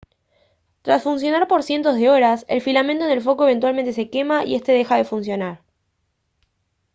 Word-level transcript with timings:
tras 0.81 1.03
funcionar 1.03 1.47
por 1.47 1.61
cientos 1.61 1.93
de 1.95 2.09
horas 2.09 2.43
el 2.49 2.61
filamento 2.63 3.05
en 3.05 3.11
el 3.11 3.21
foco 3.21 3.43
eventualmente 3.43 3.93
se 3.93 4.09
quema 4.09 4.43
y 4.45 4.55
esta 4.55 4.71
deja 4.71 4.97
de 4.97 5.05
funcionar 5.05 5.61